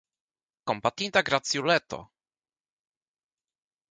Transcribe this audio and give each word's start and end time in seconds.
Kompatinda 0.69 1.21
graciuleto! 1.27 1.99